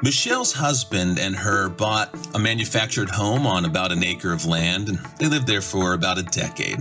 [0.00, 4.98] Michelle's husband and her bought a manufactured home on about an acre of land, and
[5.18, 6.78] they lived there for about a decade.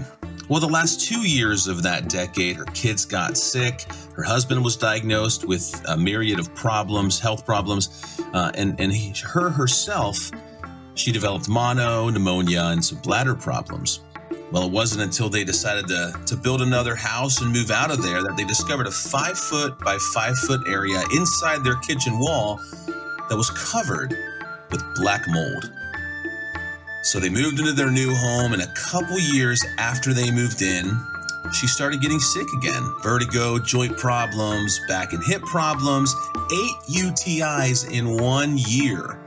[0.49, 3.87] Well, the last two years of that decade, her kids got sick.
[4.15, 9.13] Her husband was diagnosed with a myriad of problems, health problems, uh, and and he,
[9.25, 10.29] her herself,
[10.93, 14.01] she developed mono, pneumonia, and some bladder problems.
[14.51, 18.01] Well, it wasn't until they decided to, to build another house and move out of
[18.01, 22.61] there that they discovered a five foot by five foot area inside their kitchen wall
[23.29, 24.15] that was covered
[24.71, 25.71] with black mold.
[27.03, 30.91] So they moved into their new home, and a couple years after they moved in,
[31.53, 32.83] she started getting sick again.
[33.01, 36.13] Vertigo, joint problems, back and hip problems,
[36.51, 39.19] eight UTIs in one year.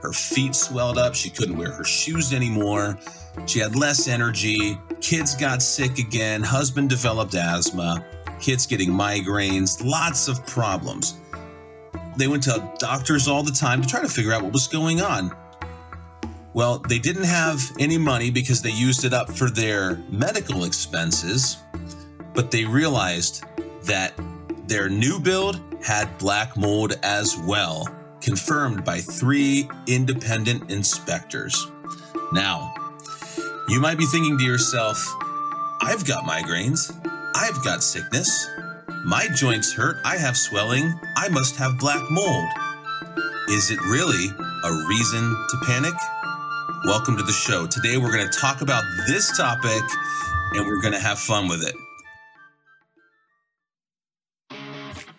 [0.00, 1.14] Her feet swelled up.
[1.14, 2.98] She couldn't wear her shoes anymore.
[3.46, 4.78] She had less energy.
[5.00, 6.42] Kids got sick again.
[6.42, 8.04] Husband developed asthma.
[8.40, 9.84] Kids getting migraines.
[9.84, 11.20] Lots of problems.
[12.16, 15.00] They went to doctors all the time to try to figure out what was going
[15.00, 15.34] on.
[16.54, 21.58] Well, they didn't have any money because they used it up for their medical expenses,
[22.32, 23.44] but they realized
[23.84, 24.14] that
[24.66, 27.86] their new build had black mold as well,
[28.22, 31.70] confirmed by three independent inspectors.
[32.32, 32.74] Now,
[33.68, 35.04] you might be thinking to yourself,
[35.82, 36.90] I've got migraines,
[37.34, 38.48] I've got sickness,
[39.06, 42.48] my joints hurt, I have swelling, I must have black mold.
[43.48, 44.26] Is it really
[44.64, 45.94] a reason to panic?
[46.86, 47.68] Welcome to the show.
[47.68, 49.80] Today we're going to talk about this topic
[50.54, 51.76] and we're going to have fun with it.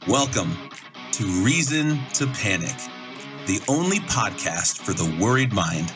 [0.06, 0.52] Welcome
[1.14, 2.76] to Reason to Panic,
[3.46, 5.94] the only podcast for the worried mind.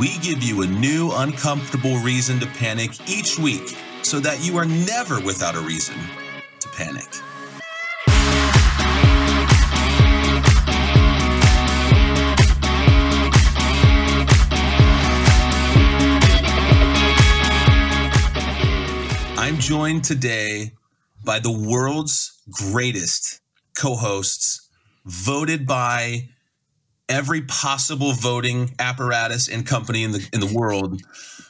[0.00, 4.64] We give you a new, uncomfortable reason to panic each week so that you are
[4.64, 5.94] never without a reason
[6.78, 7.08] panic.
[19.36, 20.70] I'm joined today
[21.24, 23.40] by the world's greatest
[23.76, 24.68] co hosts,
[25.04, 26.28] voted by
[27.08, 31.00] every possible voting apparatus and company in the in the world.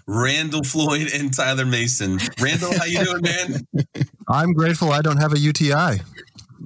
[0.07, 2.19] Randall Floyd and Tyler Mason.
[2.41, 3.85] Randall, how you doing, man?
[4.29, 6.01] I'm grateful I don't have a UTI.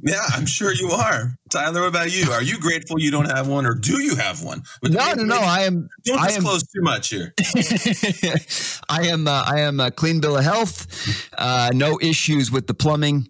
[0.02, 1.36] Yeah, I'm sure you are.
[1.50, 2.30] Tyler, what about you?
[2.32, 4.62] Are you grateful you don't have one, or do you have one?
[4.80, 5.38] But no, no, no.
[5.38, 5.88] I am.
[6.04, 7.34] Don't I disclose am, too much here.
[8.88, 9.28] I am.
[9.28, 10.86] Uh, I am a clean bill of health.
[11.36, 13.28] Uh, no issues with the plumbing.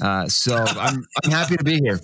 [0.00, 1.06] Uh, so I'm.
[1.24, 2.00] I'm happy to be here.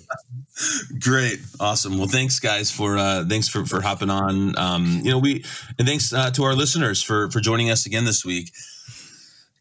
[0.99, 1.97] Great, awesome.
[1.97, 4.57] Well, thanks, guys, for uh, thanks for for hopping on.
[4.57, 5.43] Um, you know, we
[5.77, 8.51] and thanks uh, to our listeners for for joining us again this week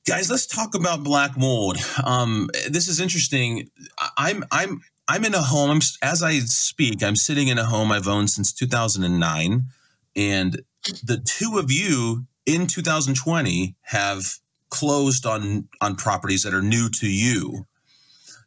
[0.06, 1.76] guys let's talk about black mold.
[2.04, 3.68] Um, this is interesting.
[4.16, 7.92] I'm i'm i'm in a home I'm, as i speak i'm sitting in a home
[7.92, 9.64] i've owned since 2009
[10.16, 10.62] and
[11.04, 14.38] the two of you in 2020 have
[14.70, 17.66] closed on on properties that are new to you.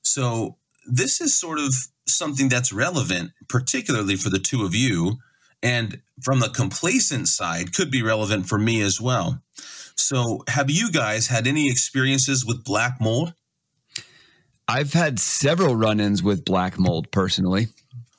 [0.01, 1.73] So this is sort of
[2.07, 5.17] something that's relevant particularly for the two of you
[5.61, 9.41] and from the complacent side could be relevant for me as well
[9.99, 13.33] so, have you guys had any experiences with black mold?
[14.67, 17.67] I've had several run ins with black mold personally.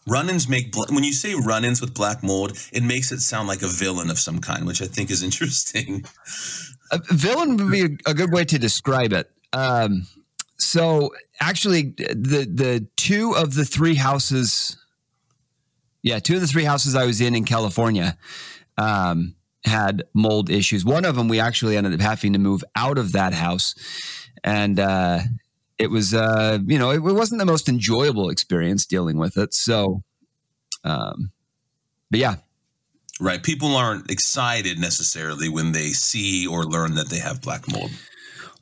[0.08, 3.20] Run ins make, bl- when you say run ins with black mold, it makes it
[3.20, 6.04] sound like a villain of some kind, which I think is interesting.
[6.90, 9.30] A villain would be a, good way to describe it.
[9.52, 10.06] Um,
[10.58, 14.76] so, actually, the, the two of the three houses,
[16.02, 18.18] yeah, two of the three houses I was in in California,
[18.76, 20.84] um, had mold issues.
[20.84, 23.74] One of them, we actually ended up having to move out of that house.
[24.42, 25.20] And uh,
[25.78, 29.52] it was, uh, you know, it, it, wasn't the most enjoyable experience dealing with it.
[29.54, 30.02] So,
[30.84, 31.30] um,
[32.10, 32.36] but yeah.
[33.20, 33.42] Right.
[33.42, 37.90] People aren't excited necessarily when they see or learn that they have black mold.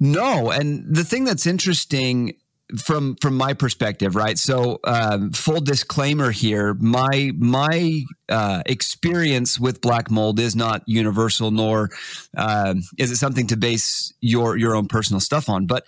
[0.00, 0.50] No.
[0.50, 2.34] And the thing that's interesting
[2.76, 4.38] from from my perspective, right?
[4.38, 11.50] So, um, full disclaimer here: my my uh, experience with black mold is not universal,
[11.50, 11.90] nor
[12.36, 15.66] uh, is it something to base your your own personal stuff on.
[15.66, 15.86] But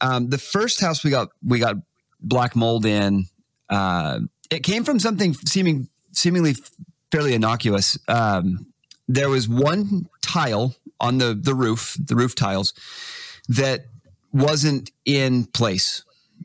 [0.00, 1.76] um, the first house we got we got
[2.20, 3.26] black mold in,
[3.68, 4.20] uh,
[4.50, 6.54] it came from something seeming seemingly
[7.12, 7.98] fairly innocuous.
[8.08, 8.66] Um,
[9.08, 12.72] there was one tile on the the roof, the roof tiles,
[13.46, 13.84] that
[14.32, 16.02] wasn't in place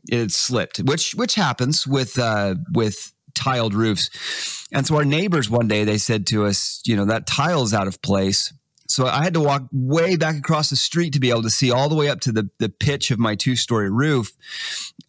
[0.08, 4.68] it slipped, which which happens with uh, with tiled roofs.
[4.72, 7.88] And so our neighbors one day they said to us, you know, that tile's out
[7.88, 8.54] of place.
[8.88, 11.72] So I had to walk way back across the street to be able to see
[11.72, 14.32] all the way up to the the pitch of my two story roof.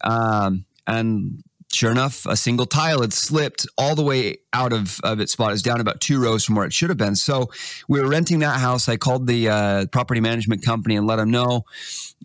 [0.01, 5.19] Um, and sure enough, a single tile had slipped all the way out of, of
[5.19, 5.49] its spot.
[5.49, 7.15] It was down about two rows from where it should have been.
[7.15, 7.49] So
[7.87, 8.89] we were renting that house.
[8.89, 11.63] I called the uh, property management company and let them know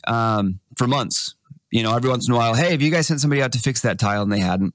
[0.07, 1.36] um, for months.
[1.71, 3.59] You know, every once in a while, hey, have you guys sent somebody out to
[3.59, 4.23] fix that tile?
[4.23, 4.75] And they hadn't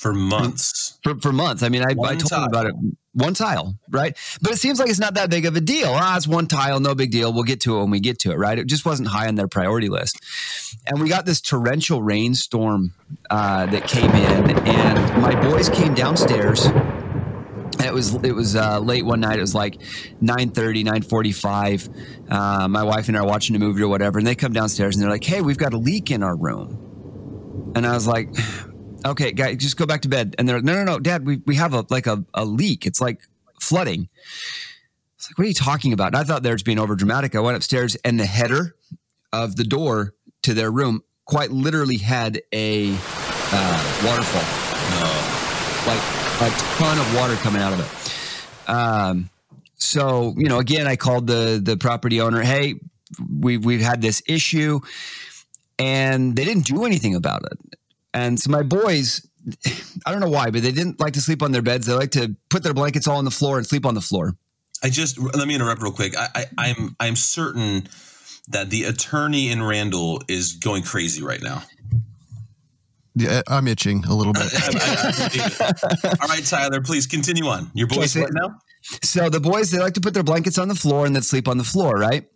[0.00, 0.98] for months.
[1.02, 1.62] For, for months.
[1.62, 2.40] I mean, I, I told tile.
[2.40, 2.74] them about it.
[3.12, 4.16] One tile, right?
[4.40, 5.88] But it seems like it's not that big of a deal.
[5.90, 7.32] Ah, it's one tile, no big deal.
[7.32, 8.58] We'll get to it when we get to it, right?
[8.58, 10.16] It just wasn't high on their priority list.
[10.86, 12.94] And we got this torrential rainstorm
[13.28, 16.66] uh, that came in, and my boys came downstairs.
[17.84, 19.38] It was it was uh, late one night.
[19.38, 19.78] It was like
[20.22, 22.32] 9.30, 9.45.
[22.32, 24.96] Uh, my wife and I are watching a movie or whatever, and they come downstairs
[24.96, 28.28] and they're like, "Hey, we've got a leak in our room." And I was like,
[29.04, 30.34] okay, guys, just go back to bed.
[30.38, 32.86] And they're like, no, no, no, dad, we, we have a, like a, a leak.
[32.86, 33.22] It's like
[33.60, 34.08] flooding.
[35.16, 36.08] It's like, what are you talking about?
[36.08, 37.34] And I thought they were just being over dramatic.
[37.34, 38.76] I went upstairs and the header
[39.32, 44.42] of the door to their room quite literally had a uh, waterfall.
[45.86, 48.70] Like a ton of water coming out of it.
[48.70, 49.30] Um,
[49.76, 52.74] so, you know, again, I called the, the property owner, Hey,
[53.28, 54.80] we, we've had this issue
[55.78, 57.76] and they didn't do anything about it.
[58.12, 59.26] And so my boys,
[60.06, 61.86] I don't know why, but they didn't like to sleep on their beds.
[61.86, 64.34] They like to put their blankets all on the floor and sleep on the floor.
[64.82, 66.16] I just let me interrupt real quick.
[66.16, 67.86] I, I, I'm I'm certain
[68.48, 71.62] that the attorney in Randall is going crazy right now.
[73.14, 74.52] Yeah, I'm itching a little bit.
[76.20, 77.70] All right, Tyler, please continue on.
[77.74, 78.58] Your boys okay, so, now.
[79.02, 81.48] So the boys they like to put their blankets on the floor and then sleep
[81.48, 82.28] on the floor, right?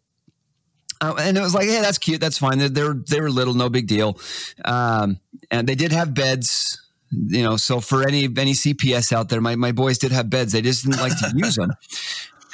[1.00, 2.20] Uh, and it was like, hey, that's cute.
[2.20, 2.58] That's fine.
[2.58, 4.18] They, they were they were little, no big deal.
[4.64, 6.80] Um, and they did have beds.
[7.10, 10.52] You know, so for any any CPS out there, my my boys did have beds.
[10.52, 11.72] They just didn't like to use them.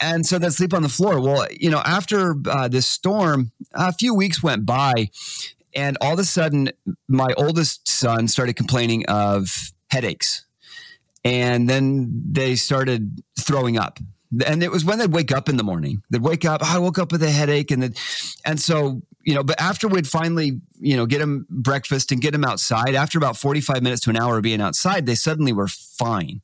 [0.03, 1.21] And so they'd sleep on the floor.
[1.21, 5.11] Well, you know, after uh, this storm, a few weeks went by,
[5.75, 6.71] and all of a sudden,
[7.09, 10.45] my oldest son started complaining of headaches.
[11.25, 13.99] And then they started throwing up
[14.47, 16.03] and it was when they'd wake up in the morning.
[16.11, 16.61] They'd wake up.
[16.63, 17.95] Oh, I woke up with a headache, and then,
[18.45, 19.43] and so you know.
[19.43, 23.37] But after we'd finally, you know, get them breakfast and get them outside, after about
[23.37, 26.43] forty five minutes to an hour of being outside, they suddenly were fine.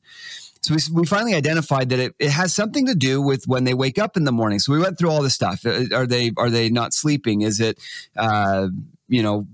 [0.61, 3.73] So we, we finally identified that it, it has something to do with when they
[3.73, 4.59] wake up in the morning.
[4.59, 5.65] So we went through all this stuff.
[5.65, 7.41] Uh, are they are they not sleeping?
[7.41, 7.79] Is it,
[8.17, 8.67] uh,
[9.07, 9.47] you know,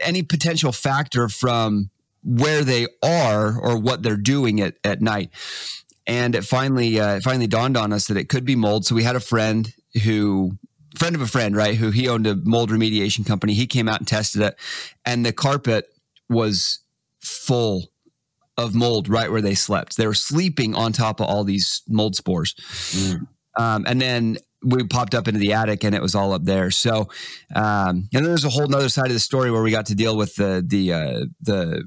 [0.00, 1.90] any potential factor from
[2.22, 5.30] where they are or what they're doing at, at night?
[6.06, 8.84] and it finally uh, it finally dawned on us that it could be mold.
[8.84, 9.72] So we had a friend
[10.02, 10.58] who
[10.98, 11.76] friend of a friend, right?
[11.76, 13.54] Who he owned a mold remediation company.
[13.54, 14.56] He came out and tested it,
[15.04, 15.86] and the carpet
[16.28, 16.80] was
[17.20, 17.92] full
[18.56, 19.96] of mold right where they slept.
[19.96, 22.54] They were sleeping on top of all these mold spores.
[22.90, 23.26] Mm.
[23.58, 26.70] Um, and then we popped up into the attic and it was all up there.
[26.70, 27.08] So,
[27.54, 29.94] um, and then there's a whole nother side of the story where we got to
[29.94, 31.84] deal with the, the, uh, the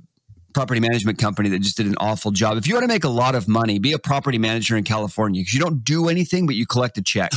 [0.54, 2.58] property management company that just did an awful job.
[2.58, 5.42] If you want to make a lot of money, be a property manager in California
[5.42, 7.32] because you don't do anything, but you collect a check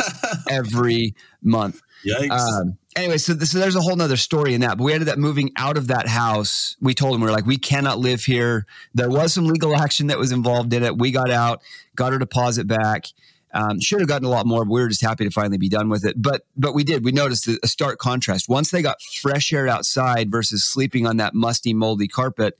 [0.50, 1.80] every month.
[2.06, 2.30] Yikes.
[2.30, 4.78] Um, anyway, so, so there's a whole nother story in that.
[4.78, 6.76] But we ended up moving out of that house.
[6.80, 8.66] We told them we are like, we cannot live here.
[8.94, 10.98] There was some legal action that was involved in it.
[10.98, 11.62] We got out,
[11.94, 13.06] got our deposit back.
[13.56, 15.88] Um, should have gotten a lot more, we were just happy to finally be done
[15.88, 16.20] with it.
[16.20, 17.04] But but we did.
[17.04, 18.48] We noticed a stark contrast.
[18.48, 22.58] Once they got fresh air outside versus sleeping on that musty, moldy carpet,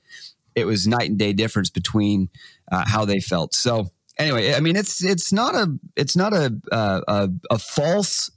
[0.55, 2.29] it was night and day difference between
[2.71, 3.53] uh, how they felt.
[3.53, 8.31] So anyway, I mean, it's it's not a it's not a a, a false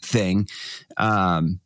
[0.00, 0.48] thing.
[0.96, 1.60] Um,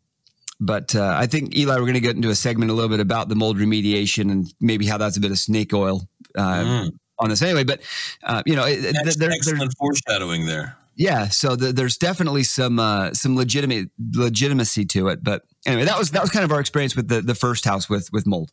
[0.61, 3.01] but uh, I think Eli, we're going to get into a segment a little bit
[3.01, 6.09] about the mold remediation and maybe how that's a bit of snake oil.
[6.35, 7.65] Uh, mm on this anyway.
[7.65, 7.81] But
[8.23, 10.77] uh, you know, Ex- there, excellent foreshadowing there.
[10.97, 15.23] Yeah, so the, there's definitely some uh, some legitimate legitimacy to it.
[15.23, 17.89] But anyway, that was that was kind of our experience with the the first house
[17.89, 18.51] with with mold.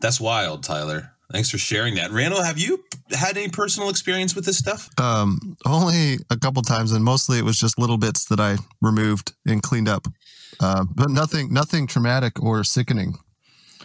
[0.00, 1.12] That's wild, Tyler.
[1.30, 2.10] Thanks for sharing that.
[2.10, 4.88] Randall, have you had any personal experience with this stuff?
[4.98, 9.34] Um, only a couple times, and mostly it was just little bits that I removed
[9.46, 10.06] and cleaned up,
[10.60, 13.18] uh, but nothing, nothing traumatic or sickening.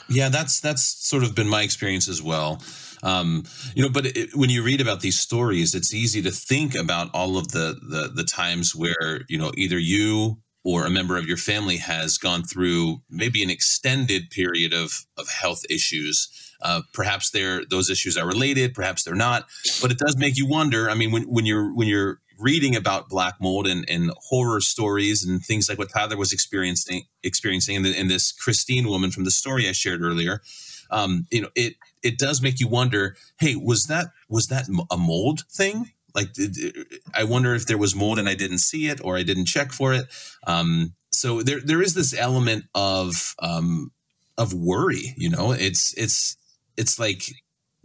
[0.10, 2.62] Yeah, that's that's sort of been my experience as well.
[3.04, 3.44] Um,
[3.76, 7.10] you know, but it, when you read about these stories, it's easy to think about
[7.14, 11.26] all of the, the the times where you know either you or a member of
[11.26, 16.30] your family has gone through maybe an extended period of of health issues.
[16.62, 19.46] Uh, perhaps they're those issues are related, perhaps they're not.
[19.82, 20.90] But it does make you wonder.
[20.90, 25.24] I mean, when when you're when you're reading about black mold and, and horror stories
[25.24, 29.32] and things like what Tyler was experiencing experiencing and, and this Christine woman from the
[29.32, 30.42] story I shared earlier,
[30.90, 33.16] um, you know, it it does make you wonder.
[33.40, 35.92] Hey, was that was that a mold thing?
[36.16, 36.76] Like, did,
[37.16, 39.72] I wonder if there was mold and I didn't see it or I didn't check
[39.72, 40.06] for it.
[40.46, 43.92] Um, so there there is this element of um,
[44.38, 45.14] of worry.
[45.18, 46.38] You know, it's it's
[46.78, 47.24] it's like,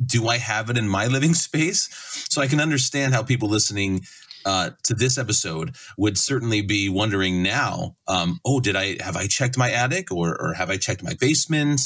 [0.05, 1.89] do I have it in my living space?
[2.29, 4.03] So I can understand how people listening
[4.49, 7.97] uh, to this episode would certainly be wondering now.
[8.07, 11.13] Um, oh, did I have I checked my attic or or have I checked my
[11.21, 11.81] basement?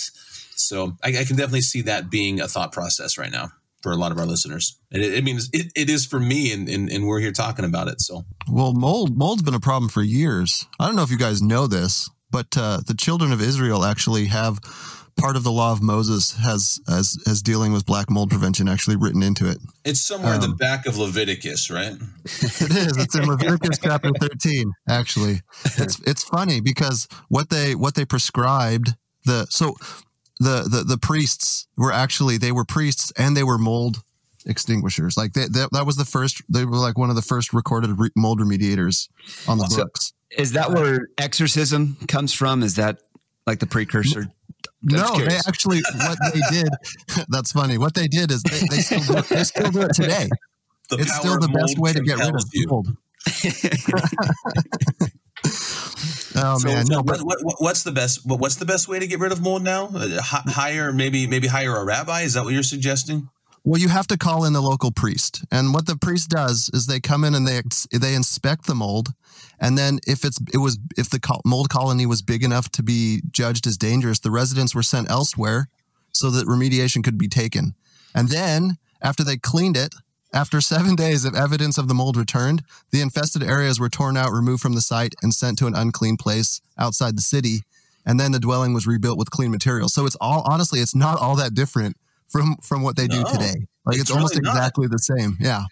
[0.55, 3.49] So I, I can definitely see that being a thought process right now
[3.83, 4.79] for a lot of our listeners.
[4.93, 7.65] And it, it means it, it is for me, and, and, and we're here talking
[7.65, 8.01] about it.
[8.01, 10.65] So, well, mold mold's been a problem for years.
[10.79, 14.27] I don't know if you guys know this, but uh, the children of Israel actually
[14.27, 14.61] have
[15.17, 18.97] part of the law of Moses has as as dealing with black mold prevention actually
[18.97, 19.59] written into it.
[19.85, 21.93] It's somewhere um, in the um, back of Leviticus, right?
[22.25, 22.97] it is.
[22.97, 25.41] It's in Leviticus chapter 13, actually.
[25.77, 29.77] It's it's funny because what they what they prescribed the so
[30.39, 34.03] the the the priests were actually they were priests and they were mold
[34.47, 35.17] extinguishers.
[35.17, 36.43] Like they, they, that was the first.
[36.49, 39.09] They were like one of the first recorded re- mold remediators
[39.49, 40.13] on the so books.
[40.37, 42.63] Is that where exorcism comes from?
[42.63, 42.99] Is that
[43.47, 44.29] like the precursor?
[44.83, 46.69] No, they actually what they did.
[47.29, 47.79] that's funny.
[47.79, 50.29] What they did is they, they still do it, they still do it today.
[50.89, 52.89] The it's still the best way to get rid of mold.
[56.37, 58.27] oh so, man, no, but what, what, what's the best?
[58.27, 59.89] What's the best way to get rid of mold now?
[59.95, 62.23] Uh, hire maybe maybe hire a rabbi.
[62.23, 63.31] Is that what you're suggesting?
[63.65, 66.87] Well, you have to call in the local priest, and what the priest does is
[66.87, 67.63] they come in and they
[67.97, 69.15] they inspect the mold,
[69.63, 73.23] and then if it's it was if the mold colony was big enough to be
[73.31, 75.69] judged as dangerous, the residents were sent elsewhere
[76.11, 77.77] so that remediation could be taken.
[78.13, 79.95] And then after they cleaned it,
[80.35, 84.33] after seven days of evidence of the mold returned, the infested areas were torn out,
[84.33, 87.61] removed from the site, and sent to an unclean place outside the city.
[88.05, 89.95] And then the dwelling was rebuilt with clean materials.
[89.95, 91.97] So it's all honestly, it's not all that different
[92.29, 93.67] from from what they do today.
[93.87, 95.37] Like it's, it's almost really exactly the same.
[95.39, 95.67] Yeah.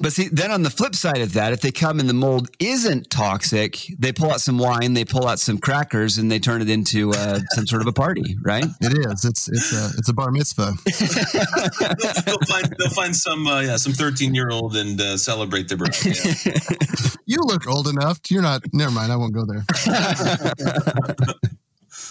[0.00, 2.50] But see, then on the flip side of that, if they come and the mold
[2.58, 6.62] isn't toxic, they pull out some wine, they pull out some crackers, and they turn
[6.62, 8.64] it into uh, some sort of a party, right?
[8.80, 9.24] It is.
[9.24, 10.74] It's it's a it's a bar mitzvah.
[12.26, 15.78] they'll, find they'll find some uh, yeah some thirteen year old and uh, celebrate their
[15.78, 16.12] birthday.
[16.44, 16.58] Yeah.
[17.26, 18.20] you look old enough.
[18.28, 18.62] You're not.
[18.72, 19.12] Never mind.
[19.12, 19.64] I won't go there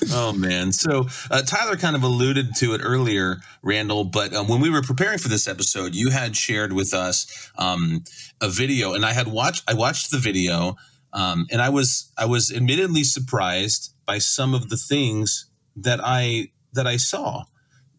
[0.12, 4.62] oh man so uh, tyler kind of alluded to it earlier randall but um, when
[4.62, 8.04] we were preparing for this episode you had shared with us um,
[8.42, 10.76] a video and i had watched i watched the video
[11.14, 15.46] um, and i was i was admittedly surprised by some of the things
[15.76, 17.44] that i that i saw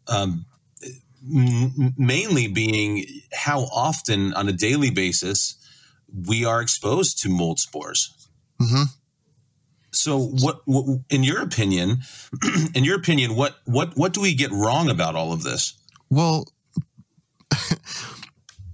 [0.09, 0.47] um,
[1.23, 5.57] mainly being how often on a daily basis
[6.27, 8.29] we are exposed to mold spores
[8.61, 8.85] mm-hmm.
[9.97, 12.01] So, what, what, in your opinion,
[12.75, 15.75] in your opinion, what what what do we get wrong about all of this?
[16.11, 16.49] Well,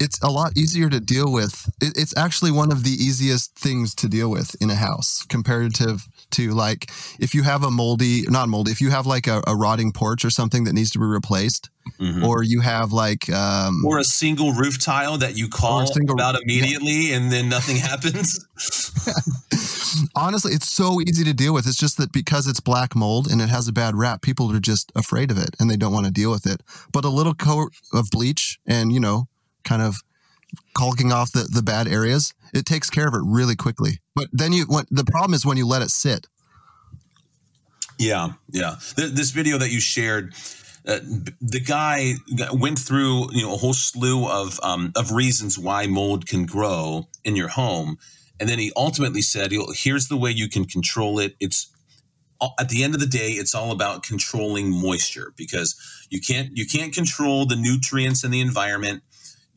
[0.03, 1.71] it's a lot easier to deal with.
[1.81, 6.51] it's actually one of the easiest things to deal with in a house, comparative to
[6.51, 6.91] like
[7.21, 10.25] if you have a moldy, not moldy, if you have like a, a rotting porch
[10.25, 12.25] or something that needs to be replaced, mm-hmm.
[12.25, 16.41] or you have like um, or a single roof tile that you call single, about
[16.43, 17.17] immediately yeah.
[17.17, 18.45] and then nothing happens.
[20.17, 21.67] Honestly, it's so easy to deal with.
[21.67, 24.61] It's just that because it's black mold and it has a bad rap, people are
[24.61, 26.63] just afraid of it and they don't want to deal with it.
[26.93, 29.29] But a little coat of bleach and you know,
[29.65, 29.97] kind of
[30.75, 34.01] caulking off the, the bad areas, it takes care of it really quickly.
[34.15, 36.27] But then you, what the problem is when you let it sit.
[37.99, 38.77] Yeah, yeah.
[38.97, 40.35] This video that you shared,
[40.87, 40.99] uh,
[41.41, 42.15] the guy
[42.53, 47.09] went through you know a whole slew of um, of reasons why mold can grow
[47.25, 47.99] in your home,
[48.41, 51.37] and then he ultimately said, "Here's the way you can control it.
[51.39, 51.73] It's
[52.59, 55.77] at the end of the day, it's all about controlling moisture because
[56.11, 59.03] you can't you can't control the nutrients in the environment.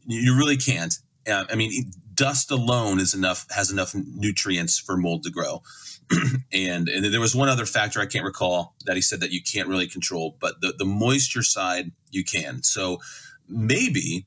[0.05, 0.97] You really can't.
[1.27, 5.61] Uh, I mean, dust alone is enough has enough nutrients for mold to grow.
[6.53, 9.41] and and there was one other factor I can't recall that he said that you
[9.41, 12.63] can't really control, but the the moisture side you can.
[12.63, 12.99] So
[13.47, 14.25] maybe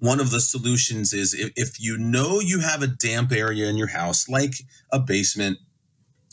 [0.00, 3.76] one of the solutions is if, if you know you have a damp area in
[3.76, 4.54] your house, like
[4.92, 5.58] a basement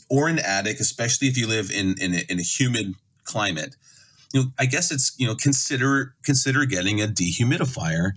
[0.08, 2.94] or an attic, especially if you live in in a, in a humid
[3.24, 3.76] climate,
[4.32, 8.12] you know, I guess it's you know consider consider getting a dehumidifier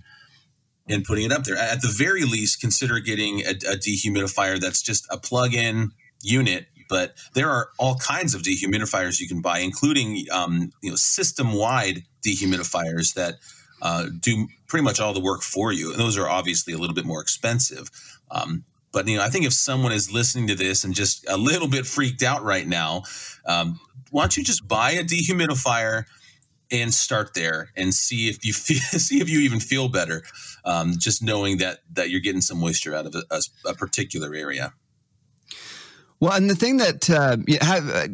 [0.90, 1.56] and putting it up there.
[1.56, 5.92] At the very least, consider getting a, a dehumidifier that's just a plug-in
[6.22, 6.66] unit.
[6.88, 12.02] But there are all kinds of dehumidifiers you can buy, including um, you know system-wide
[12.26, 13.36] dehumidifiers that
[13.80, 15.92] uh, do pretty much all the work for you.
[15.92, 17.90] And those are obviously a little bit more expensive.
[18.30, 21.36] Um, but you know, I think if someone is listening to this and just a
[21.36, 23.04] little bit freaked out right now,
[23.46, 23.78] um,
[24.10, 26.04] why don't you just buy a dehumidifier
[26.70, 30.22] and start there and see if you feel, see if you even feel better,
[30.64, 34.72] um, just knowing that that you're getting some moisture out of a, a, particular area.
[36.20, 38.08] Well, and the thing that uh, have, uh,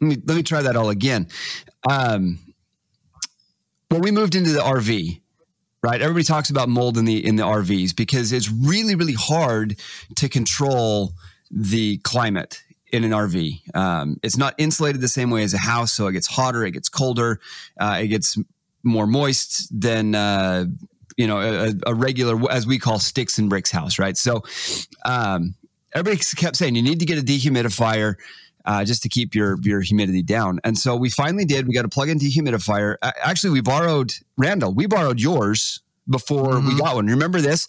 [0.00, 1.28] let me let me try that all again.
[1.88, 2.38] Um,
[3.90, 5.20] Well, we moved into the RV,
[5.82, 6.02] right?
[6.02, 9.76] Everybody talks about mold in the in the RVs because it's really really hard
[10.16, 11.12] to control
[11.50, 13.76] the climate in an RV.
[13.76, 16.72] Um, it's not insulated the same way as a house, so it gets hotter, it
[16.72, 17.40] gets colder,
[17.78, 18.38] uh, it gets
[18.82, 20.66] more moist than uh,
[21.16, 24.16] you know a, a, regular, as we call sticks and bricks house, right?
[24.16, 24.42] So
[25.04, 25.54] um,
[25.92, 28.14] everybody kept saying you need to get a dehumidifier.
[28.64, 31.66] Uh, just to keep your your humidity down, and so we finally did.
[31.66, 32.96] We got a plug-in dehumidifier.
[33.02, 34.74] Actually, we borrowed Randall.
[34.74, 36.68] We borrowed yours before mm-hmm.
[36.68, 37.06] we got one.
[37.06, 37.66] Remember this?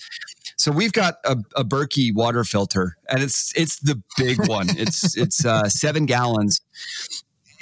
[0.60, 4.68] So we've got a, a Berkey water filter, and it's it's the big one.
[4.78, 6.60] it's it's uh, seven gallons,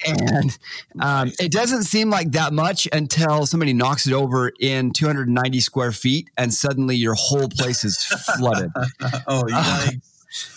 [0.03, 0.57] and
[0.99, 5.91] um, it doesn't seem like that much until somebody knocks it over in 290 square
[5.91, 8.71] feet, and suddenly your whole place is flooded.
[9.27, 9.57] oh, yeah.
[9.57, 9.89] Uh,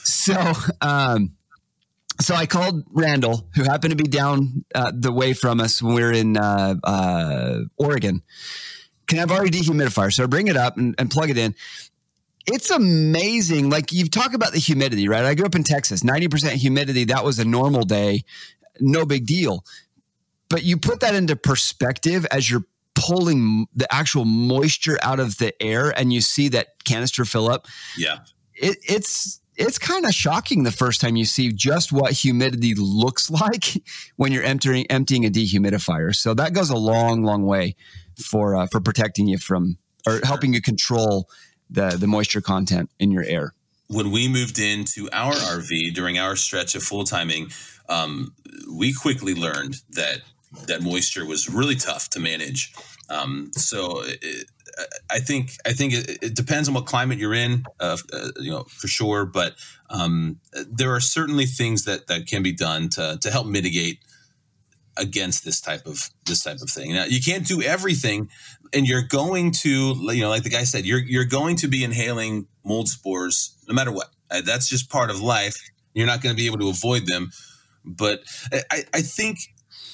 [0.03, 0.53] so.
[0.81, 1.33] Um,
[2.21, 5.95] so I called Randall, who happened to be down uh, the way from us when
[5.95, 8.23] we were in uh, uh Oregon.
[9.07, 10.13] Can I have our dehumidifier?
[10.13, 11.55] So I bring it up and, and plug it in
[12.51, 13.71] it's amazing.
[13.71, 15.25] Like you talk about the humidity, right?
[15.25, 17.05] I grew up in Texas, 90% humidity.
[17.05, 18.25] That was a normal day.
[18.81, 19.65] No big deal.
[20.49, 22.65] But you put that into perspective as you're
[22.95, 27.67] pulling the actual moisture out of the air and you see that canister fill up.
[27.97, 28.19] Yeah.
[28.55, 33.31] It, it's, it's kind of shocking the first time you see just what humidity looks
[33.43, 33.83] like
[34.17, 36.15] when you're emptying emptying a dehumidifier.
[36.15, 37.77] So that goes a long, long way
[38.17, 41.29] for uh, for protecting you from or helping you control
[41.71, 43.55] the the moisture content in your air.
[43.89, 47.51] When we moved into our RV during our stretch of full timing,
[47.89, 48.35] um,
[48.73, 50.21] we quickly learned that
[50.67, 52.73] that moisture was really tough to manage.
[53.09, 54.47] Um, so it,
[55.11, 58.51] I think I think it, it, depends on what climate you're in, uh, uh, you
[58.51, 59.27] know, for sure.
[59.27, 59.55] But
[59.91, 63.99] um, there are certainly things that that can be done to to help mitigate
[64.97, 66.93] against this type of this type of thing.
[66.93, 68.29] Now, you can't do everything,
[68.73, 71.85] and you're going to, you know, like the guy said, you're you're going to be
[71.85, 74.09] inhaling mold spores no matter what.
[74.31, 75.57] Uh, that's just part of life.
[75.95, 77.31] You're not going to be able to avoid them.
[77.85, 79.39] But I, I think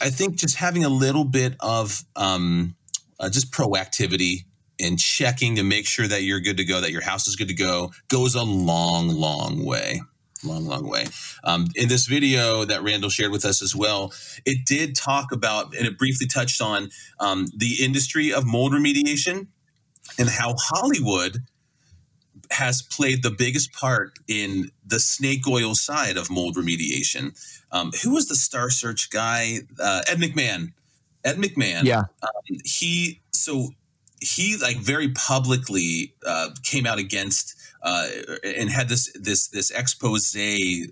[0.01, 2.77] I think just having a little bit of um,
[3.19, 4.45] uh, just proactivity
[4.79, 7.49] and checking to make sure that you're good to go, that your house is good
[7.49, 10.01] to go, goes a long, long way
[10.45, 11.07] long, long way.
[11.45, 14.13] Um, in this video that Randall shared with us as well,
[14.45, 19.49] it did talk about and it briefly touched on um, the industry of mold remediation
[20.19, 21.39] and how Hollywood
[22.51, 27.37] has played the biggest part in the snake oil side of mold remediation.
[27.73, 29.61] Um, who was the Star Search guy?
[29.81, 30.73] Uh, Ed McMahon.
[31.25, 31.85] Ed McMahon.
[31.85, 32.05] Yeah.
[32.23, 33.71] Um, he so
[34.21, 37.55] he like very publicly uh, came out against
[37.87, 38.09] uh,
[38.45, 40.33] and had this this this expose,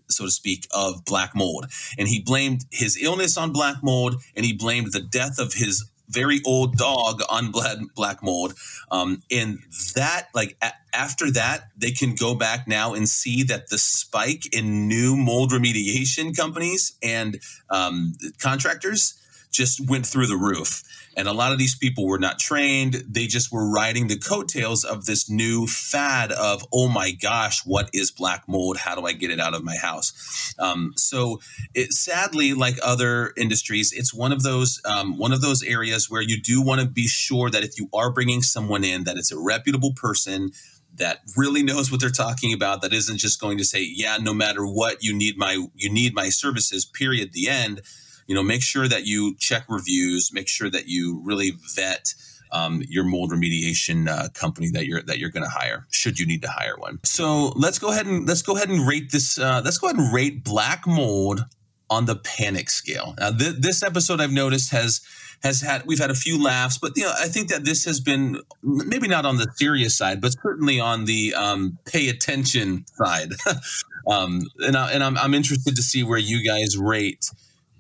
[0.09, 1.67] so to speak, of black mold,
[1.99, 5.85] and he blamed his illness on black mold, and he blamed the death of his
[6.09, 8.55] very old dog on black, black mold.
[8.91, 9.59] Um, and
[9.95, 14.55] that, like, a- after that, they can go back now and see that the spike
[14.55, 19.15] in new mold remediation companies and um, contractors
[19.55, 20.83] just went through the roof.
[21.17, 23.05] And a lot of these people were not trained.
[23.09, 27.89] They just were riding the coattails of this new fad of, oh my gosh, what
[27.93, 28.79] is black mold?
[28.79, 30.55] How do I get it out of my house?
[30.59, 31.41] Um, so,
[31.73, 36.23] it, sadly, like other industries, it's one of those um, one of those areas where
[36.23, 39.31] you do want to be sure that if you are bringing someone in, that it's
[39.31, 40.51] a reputable person
[40.97, 44.33] that really knows what they're talking about that isn't just going to say yeah no
[44.33, 47.81] matter what you need my you need my services period the end
[48.27, 52.15] you know, make sure that you check reviews, make sure that you really vet
[52.53, 56.27] um, your mold remediation uh, company that you're that you're going to hire, should you
[56.27, 57.01] need to hire one.
[57.03, 59.39] So let's go ahead and let's go ahead and rate this.
[59.39, 61.45] Uh, let's go ahead and rate black mold
[61.91, 63.15] on the panic scale.
[63.19, 65.01] Now, th- this episode I've noticed has
[65.43, 68.01] has had we've had a few laughs, but you know I think that this has
[68.01, 73.33] been maybe not on the serious side, but certainly on the um, pay attention side.
[74.07, 77.27] um, and I, and I'm, I'm interested to see where you guys rate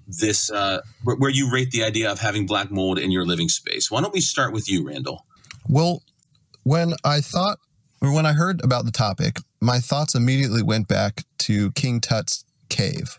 [0.06, 3.90] this uh, where, you rate the idea of having black mold in your living space.
[3.90, 5.24] Why don't we start with you, Randall?
[5.68, 6.02] Well,
[6.62, 7.58] when I thought
[8.00, 12.44] or when I heard about the topic, my thoughts immediately went back to King Tut's
[12.68, 13.18] cave.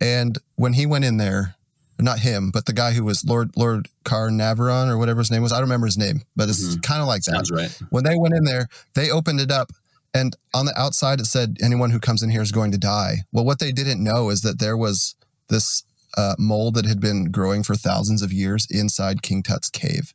[0.00, 1.56] And when he went in there,
[1.98, 5.52] not him, but the guy who was Lord Lord Carnarvon or whatever his name was.
[5.52, 6.80] I don't remember his name, but it's mm-hmm.
[6.80, 7.54] kind of like Sounds that.
[7.54, 7.78] right.
[7.88, 9.70] When they went in there, they opened it up
[10.16, 13.24] and on the outside it said anyone who comes in here is going to die.
[13.32, 15.14] Well, what they didn't know is that there was
[15.48, 15.84] this
[16.16, 20.14] uh, mold that had been growing for thousands of years inside King Tut's cave.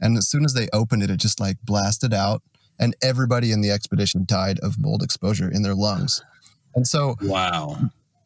[0.00, 2.42] And as soon as they opened it, it just like blasted out,
[2.78, 6.22] and everybody in the expedition died of mold exposure in their lungs.
[6.74, 7.76] And so, wow.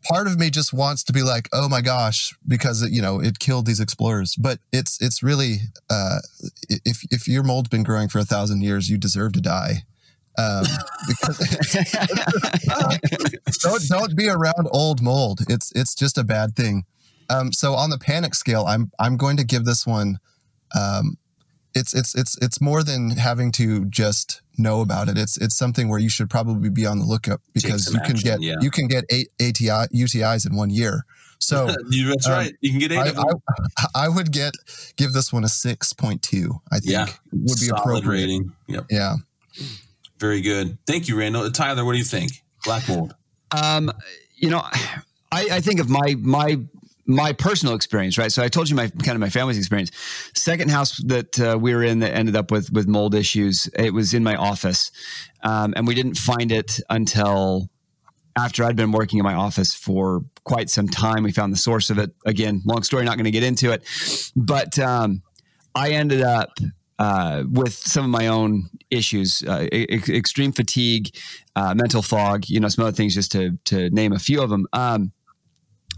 [0.08, 3.20] part of me just wants to be like, oh my gosh, because it, you know
[3.20, 4.37] it killed these explorers.
[4.37, 5.56] But it's it's really
[5.90, 6.18] uh,
[6.68, 9.84] if if your mold's been growing for a thousand years, you deserve to die.
[10.37, 10.64] Um,
[11.06, 11.38] because
[13.62, 15.40] don't don't be around old mold.
[15.48, 16.84] It's it's just a bad thing.
[17.30, 20.18] Um, so on the panic scale, I'm I'm going to give this one.
[20.74, 21.18] Um,
[21.74, 25.18] it's it's it's it's more than having to just know about it.
[25.18, 28.42] It's it's something where you should probably be on the lookup because you can get
[28.42, 28.54] yeah.
[28.60, 31.04] you can get eight ATI UTIs in one year.
[31.38, 32.52] So that's um, right.
[32.60, 33.16] You can get eight.
[33.16, 33.22] I,
[33.78, 34.54] I, I, would get
[34.96, 36.60] give this one a six point two.
[36.70, 37.06] I think yeah.
[37.32, 38.20] would be Solid appropriate.
[38.20, 38.52] Rating.
[38.68, 38.87] Yep.
[38.90, 39.16] Yeah.
[40.18, 40.78] Very good.
[40.87, 41.50] Thank you, Randall.
[41.50, 42.42] Tyler, what do you think?
[42.64, 43.14] Black mold.
[43.50, 43.92] Um,
[44.37, 44.62] you know,
[45.32, 46.58] I, I think of my my
[47.07, 48.33] my personal experience, right?
[48.33, 49.90] So I told you my kind of my family's experience.
[50.35, 53.69] Second house that uh, we were in that ended up with with mold issues.
[53.77, 54.90] It was in my office,
[55.43, 57.69] um, and we didn't find it until
[58.37, 61.23] after I'd been working in my office for quite some time.
[61.23, 62.11] We found the source of it.
[62.25, 63.83] Again, long story, not going to get into it,
[64.35, 65.23] but um,
[65.75, 66.59] I ended up
[66.99, 71.14] uh, with some of my own issues, uh, extreme fatigue,
[71.57, 74.51] uh, mental fog, you know, some other things, just to to name a few of
[74.51, 74.67] them.
[74.73, 75.12] Um,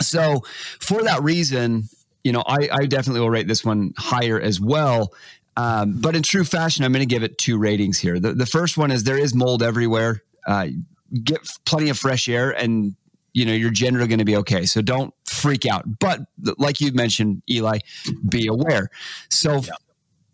[0.02, 0.42] so
[0.80, 1.84] for that reason,
[2.24, 5.12] you know, I, I definitely will rate this one higher as well.
[5.56, 8.18] Um, but in true fashion, I'm going to give it two ratings here.
[8.18, 10.22] The, the first one is there is mold everywhere.
[10.46, 10.68] Uh,
[11.24, 12.94] get plenty of fresh air, and
[13.32, 14.66] you know you're generally going to be okay.
[14.66, 15.84] So don't freak out.
[15.98, 16.20] But
[16.58, 17.78] like you mentioned, Eli,
[18.28, 18.90] be aware.
[19.30, 19.60] So.
[19.60, 19.72] Yeah.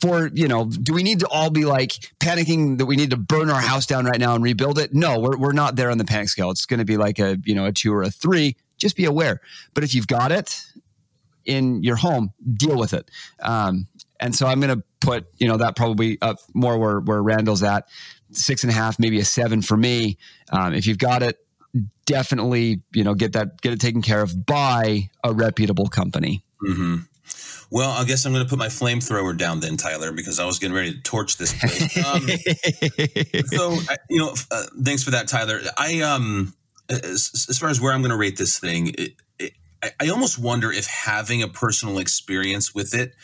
[0.01, 3.17] For you know, do we need to all be like panicking that we need to
[3.17, 4.93] burn our house down right now and rebuild it?
[4.93, 6.51] No, we're, we're not there on the panic scale.
[6.51, 9.07] It's going to be like a you know a two or a three just be
[9.07, 9.41] aware.
[9.73, 10.61] But if you've got it
[11.47, 13.11] in your home, deal with it.
[13.41, 13.87] Um,
[14.21, 17.63] and so I'm going to put, you know, that probably up more where, where Randall's
[17.63, 17.89] at
[18.33, 20.19] six and a half, maybe a seven for me.
[20.51, 21.39] Um, if you've got it,
[22.07, 26.45] definitely, you know, get that, get it taken care of by a reputable company.
[26.63, 26.97] Mm-hmm.
[27.71, 30.59] Well, I guess I'm going to put my flamethrower down then, Tyler, because I was
[30.59, 31.97] getting ready to torch this place.
[32.05, 32.29] Um,
[33.47, 33.79] so,
[34.11, 35.61] you know, uh, thanks for that, Tyler.
[35.79, 36.53] I um,
[36.93, 39.53] as, as far as where I'm going to rate this thing, it, it,
[40.01, 43.15] I almost wonder if having a personal experience with it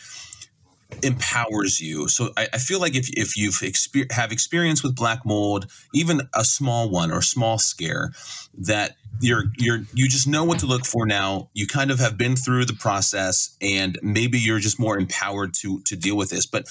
[1.03, 2.07] empowers you.
[2.07, 6.21] So I, I feel like if, if you've exper- have experience with black mold, even
[6.35, 8.11] a small one or small scare,
[8.57, 11.49] that you're you're you just know what to look for now.
[11.53, 15.81] You kind of have been through the process, and maybe you're just more empowered to
[15.81, 16.45] to deal with this.
[16.45, 16.65] But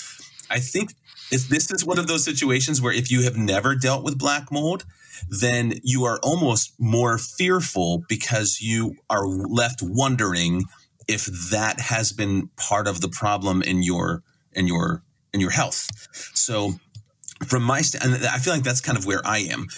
[0.51, 0.95] I think
[1.31, 4.51] if this is one of those situations where if you have never dealt with black
[4.51, 4.85] mold,
[5.29, 10.65] then you are almost more fearful because you are left wondering
[11.07, 15.03] if that has been part of the problem in your in your
[15.33, 15.89] in your health.
[16.35, 16.75] So
[17.47, 19.69] from my st- and I feel like that's kind of where I am.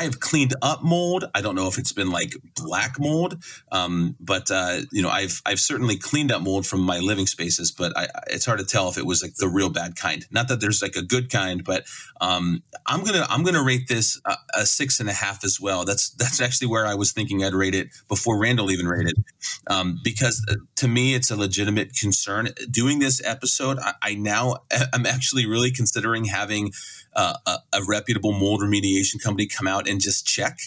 [0.00, 1.26] I have cleaned up mold.
[1.34, 5.42] I don't know if it's been like black mold, um, but uh, you know, I've
[5.44, 7.70] I've certainly cleaned up mold from my living spaces.
[7.70, 10.26] But I, it's hard to tell if it was like the real bad kind.
[10.30, 11.84] Not that there's like a good kind, but
[12.22, 15.84] um, I'm gonna I'm gonna rate this a, a, six and a half as well.
[15.84, 19.22] That's that's actually where I was thinking I'd rate it before Randall even rated,
[19.66, 22.48] um, because uh, to me it's a legitimate concern.
[22.70, 24.60] Doing this episode, I, I now
[24.94, 26.72] I'm actually really considering having
[27.14, 30.58] uh, a, a, reputable mold remediation company come out and just check.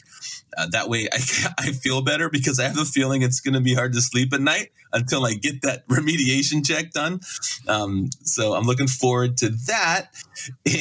[0.57, 1.17] Uh, that way, I,
[1.57, 4.33] I feel better because I have a feeling it's going to be hard to sleep
[4.33, 7.19] at night until I get that remediation check done.
[7.67, 10.09] Um, so I'm looking forward to that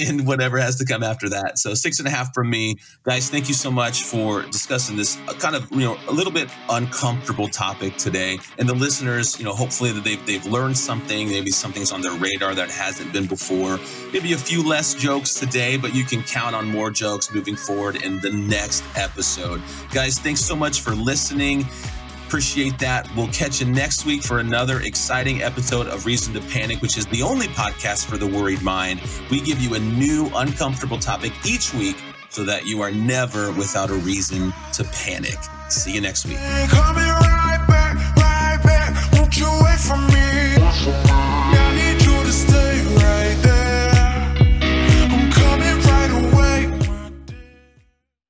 [0.09, 1.59] and whatever has to come after that.
[1.59, 3.31] So six and a half from me, guys.
[3.31, 6.51] Thank you so much for discussing this uh, kind of you know a little bit
[6.69, 8.39] uncomfortable topic today.
[8.59, 11.29] And the listeners, you know, hopefully that they've they've learned something.
[11.29, 13.79] Maybe something's on their radar that hasn't been before.
[14.13, 18.03] Maybe a few less jokes today, but you can count on more jokes moving forward
[18.03, 19.62] in the next episode.
[19.93, 21.67] Guys, thanks so much for listening.
[22.27, 23.09] Appreciate that.
[23.15, 27.05] We'll catch you next week for another exciting episode of Reason to Panic, which is
[27.07, 29.03] the only podcast for the worried mind.
[29.31, 31.97] We give you a new uncomfortable topic each week
[32.31, 35.37] so that you are never without a reason to panic.
[35.69, 36.39] See you next week.